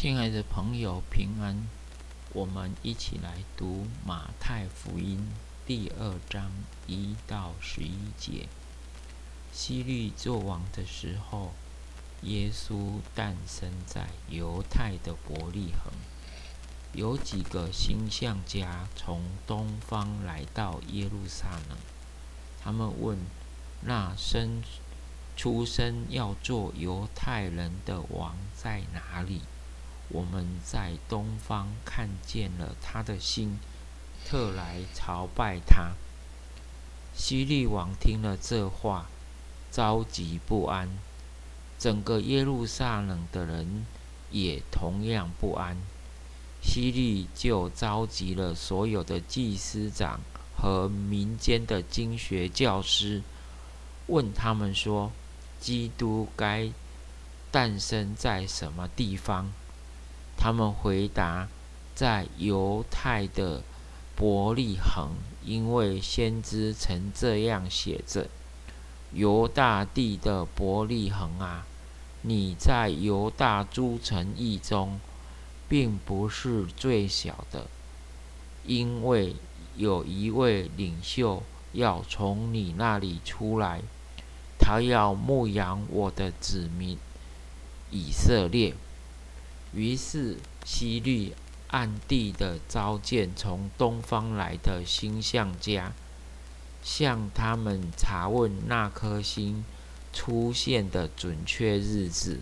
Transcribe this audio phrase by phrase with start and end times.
[0.00, 1.66] 亲爱的朋友，平安！
[2.32, 5.28] 我们一起来读马太福音
[5.66, 6.52] 第二章
[6.86, 8.46] 一到十一节。
[9.52, 11.52] 希律作王的时候，
[12.22, 15.92] 耶稣诞生在犹太的伯利恒。
[16.92, 21.76] 有几个星象家从东方来到耶路撒冷，
[22.62, 23.18] 他们问：
[23.80, 24.62] 那生
[25.36, 29.40] 出生要做犹太人的王在哪里？
[30.08, 33.58] 我们在东方看见了他的心，
[34.26, 35.92] 特来朝拜他。
[37.14, 39.06] 希利王听了这话，
[39.70, 40.88] 着急不安，
[41.78, 43.86] 整个耶路撒冷的人
[44.30, 45.76] 也同样不安。
[46.62, 50.20] 希利就召集了所有的祭司长
[50.56, 53.22] 和民间的经学教师，
[54.06, 55.12] 问他们说
[55.60, 56.72] ：“基督该
[57.50, 59.52] 诞生在什么地方？”
[60.40, 61.48] 他们回答
[61.96, 63.62] ：“在犹太的
[64.14, 65.10] 伯利恒，
[65.44, 68.28] 因为先知曾这样写着
[69.12, 71.66] ：‘犹大地的伯利恒啊，
[72.22, 75.00] 你在犹大诸城邑中，
[75.68, 77.66] 并不是最小的，
[78.64, 79.34] 因为
[79.76, 81.42] 有一位领袖
[81.72, 83.82] 要从你那里出来，
[84.56, 86.96] 他要牧养我的子民
[87.90, 88.74] 以色列。’”
[89.72, 91.34] 于是，希律
[91.68, 95.92] 暗地的召见从东方来的星象家，
[96.82, 99.64] 向他们查问那颗星
[100.12, 102.40] 出现的准确日子，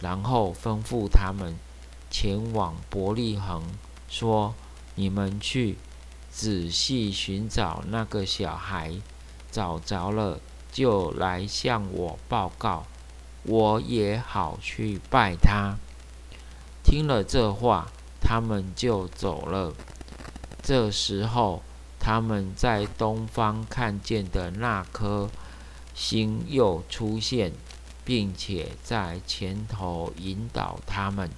[0.00, 1.54] 然后吩咐他们
[2.10, 3.62] 前往伯利恒，
[4.08, 4.54] 说
[4.96, 5.78] ：“你们去
[6.28, 8.96] 仔细寻找那个小孩，
[9.52, 10.40] 找着了
[10.72, 12.86] 就来向我报告，
[13.44, 15.76] 我也好去拜他。”
[16.92, 17.90] 听了这话，
[18.20, 19.72] 他们就走了。
[20.62, 21.62] 这时候，
[21.98, 25.30] 他们在东方看见的那颗
[25.94, 27.52] 星又出现，
[28.04, 31.30] 并且在前头引导他们，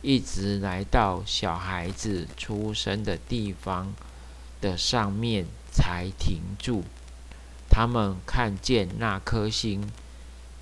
[0.00, 3.92] 一直来到小孩子出生的地方
[4.62, 6.84] 的上面才停住。
[7.68, 9.92] 他们看见那颗星，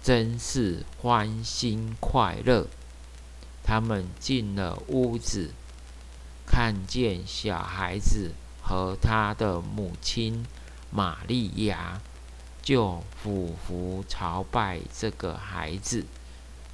[0.02, 2.66] 真是欢欣快乐。
[3.72, 5.54] 他们进了屋子，
[6.46, 10.44] 看见小孩子和他的母亲
[10.90, 12.02] 玛利亚，
[12.60, 16.04] 就俯伏朝拜这个孩子，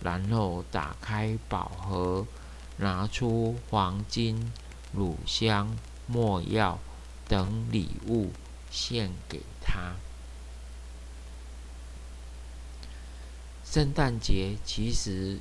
[0.00, 2.26] 然后打开宝盒，
[2.78, 4.50] 拿出黄金、
[4.92, 5.76] 乳香、
[6.08, 6.80] 没药
[7.28, 8.32] 等礼物
[8.72, 9.94] 献给他。
[13.64, 15.38] 圣诞节其实。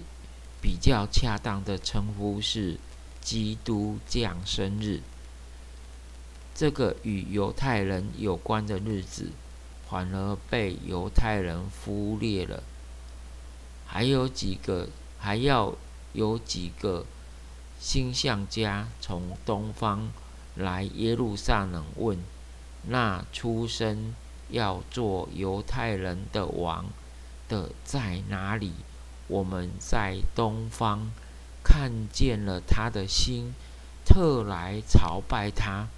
[0.62, 2.78] 比较恰当的称呼是
[3.22, 5.01] 基督降生日。
[6.56, 9.31] 这个与犹太人有关的日子，
[9.88, 12.63] 反而被犹太人忽略了。
[13.85, 15.75] 还有几个，还要
[16.13, 17.06] 有几个
[17.79, 20.12] 星象家从东方
[20.56, 22.18] 来耶路撒冷问：
[22.88, 24.16] 那出生
[24.50, 26.88] 要做犹太人的王
[27.47, 28.74] 的在哪里？
[29.28, 31.12] 我们在东方
[31.64, 33.54] 看见了他的心，
[34.06, 35.90] 特来朝拜他。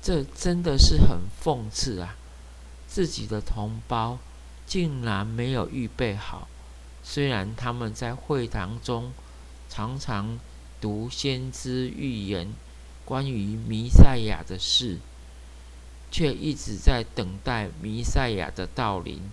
[0.00, 2.14] 这真的是很讽刺啊！
[2.86, 4.18] 自己的同胞
[4.64, 6.46] 竟然没有预备好。
[7.02, 9.12] 虽然他们在会堂中
[9.68, 10.38] 常常
[10.80, 12.52] 读先知预言
[13.04, 15.00] 关于弥赛亚的事，
[16.12, 19.28] 却一直在等待弥赛亚的到临，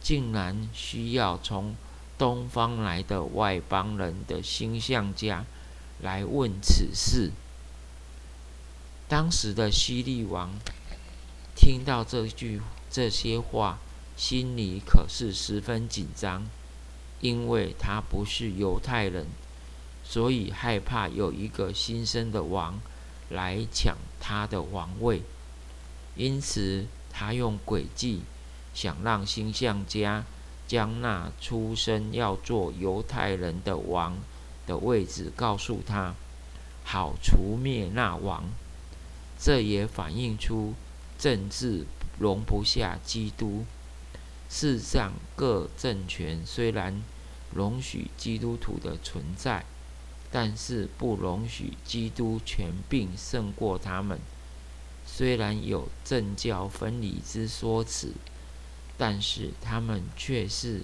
[0.00, 1.74] 竟然需要从。
[2.20, 5.46] 东方来的外邦人的星象家
[6.02, 7.30] 来问此事。
[9.08, 10.50] 当时的西利王
[11.56, 12.60] 听到这句
[12.90, 13.78] 这些话，
[14.18, 16.46] 心里可是十分紧张，
[17.22, 19.26] 因为他不是犹太人，
[20.04, 22.78] 所以害怕有一个新生的王
[23.30, 25.22] 来抢他的王位，
[26.16, 28.20] 因此他用诡计
[28.74, 30.26] 想让星象家。
[30.70, 34.16] 将那出生要做犹太人的王
[34.68, 36.14] 的位置告诉他，
[36.84, 38.44] 好除灭那王。
[39.36, 40.74] 这也反映出
[41.18, 41.86] 政治
[42.20, 43.64] 容不下基督。
[44.48, 47.02] 世上各政权虽然
[47.52, 49.64] 容许基督徒的存在，
[50.30, 54.20] 但是不容许基督权柄胜过他们。
[55.04, 58.12] 虽然有政教分离之说辞。
[59.00, 60.82] 但是他们却是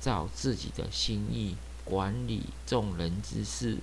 [0.00, 1.54] 照自己的心意
[1.84, 3.76] 管理众人之事，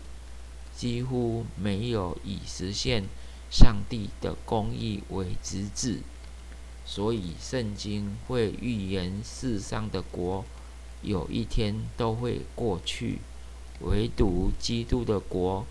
[0.76, 3.04] 几乎没有以实现
[3.52, 6.00] 上帝的公义为职志。
[6.84, 10.44] 所以，圣经会预言世上的国
[11.04, 13.20] 有一天都会过去，
[13.82, 15.68] 唯独基督的国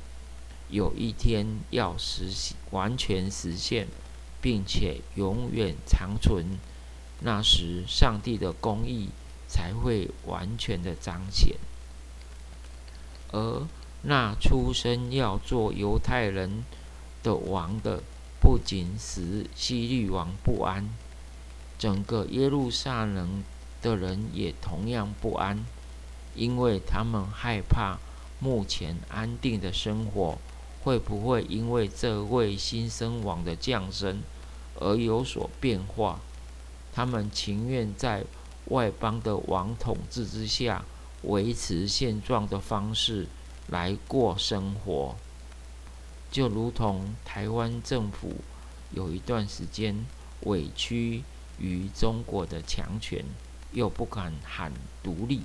[0.71, 3.89] 有一天要实现，完全实现，
[4.41, 6.47] 并且永远长存。
[7.27, 9.09] 那时，上帝的公义
[9.49, 11.57] 才会完全的彰显。
[13.33, 13.67] 而
[14.03, 16.65] 那出生要做犹太人
[17.23, 18.03] 的王的，
[18.39, 20.91] 不仅使希律王不安。
[21.79, 23.43] 整个耶路撒冷
[23.81, 25.65] 的人也同样不安，
[26.35, 27.99] 因为他们害怕
[28.39, 30.37] 目前安定的生活
[30.83, 34.23] 会不会因为这位新生王的降生
[34.79, 36.21] 而有所变化。
[36.95, 38.25] 他们情愿在
[38.69, 40.85] 外邦的王统治之下
[41.25, 43.27] 维持现状的方式
[43.69, 45.17] 来过生活，
[46.31, 48.37] 就如同台湾政府
[48.93, 50.07] 有一段时间
[50.45, 51.25] 委屈。
[51.57, 53.25] 于中国的强权，
[53.71, 54.73] 又不敢喊
[55.05, 55.43] 独立，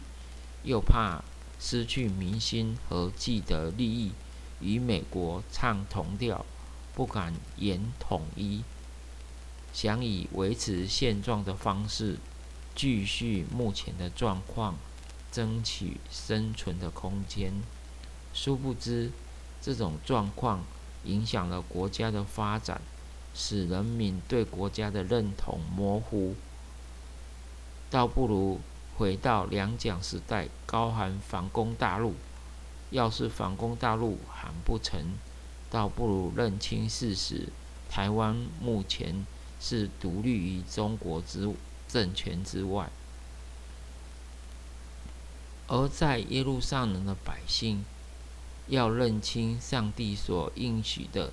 [0.64, 1.24] 又怕
[1.60, 4.12] 失去民心和既得利益，
[4.60, 6.44] 与美国唱同调，
[6.96, 8.64] 不敢言统一，
[9.74, 12.18] 想以维持现状的方式，
[12.76, 14.76] 继续目前的状况，
[15.32, 17.54] 争取生存的空间。
[18.34, 19.12] 殊不知，
[19.62, 20.64] 这种状况
[21.06, 22.82] 影响了国家的发展。
[23.32, 26.36] 使人民对国家的认同模糊，
[27.90, 28.60] 倒不如
[28.98, 32.16] 回到两蒋时代，高喊反攻大陆。
[32.90, 35.00] 要是反攻大陆喊不成，
[35.70, 37.50] 倒不如认清事实：
[37.88, 39.26] 台湾目前
[39.60, 41.54] 是独立于中国之
[41.88, 42.90] 政权之外。
[45.68, 47.86] 而在耶路撒冷的百姓，
[48.68, 51.32] 要认清上帝所应许的。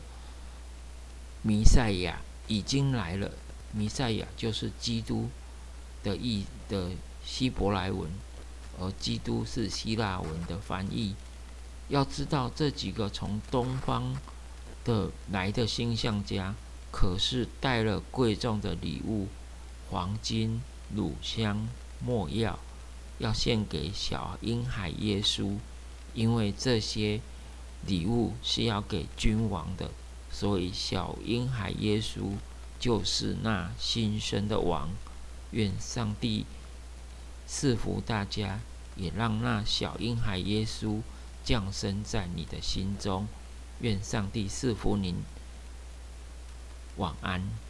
[1.43, 3.31] 弥赛亚已经来了。
[3.73, 5.29] 弥赛亚就是基督
[6.03, 6.91] 的意的
[7.25, 8.11] 希伯来文，
[8.81, 11.15] 而基督是希腊文的翻译。
[11.89, 14.17] 要知道，这几个从东方
[14.85, 16.55] 的来的星象家，
[16.99, 19.29] 可是带了贵重的礼物：
[19.91, 20.63] 黄金、
[20.95, 21.69] 乳香、
[22.03, 22.59] 没药，
[23.19, 25.59] 要献给小婴孩耶稣。
[26.15, 27.21] 因为这些
[27.85, 29.91] 礼物是要给君王的。
[30.33, 32.33] 所以，小婴孩耶稣
[32.81, 34.89] 就是那新生的王。
[35.51, 36.47] 愿上帝
[37.47, 38.61] 赐福大家，
[38.97, 41.03] 也让那小婴孩耶稣
[41.45, 43.29] 降生在你的心中。
[43.81, 45.17] 愿上帝赐福您。
[46.97, 47.66] 晚安。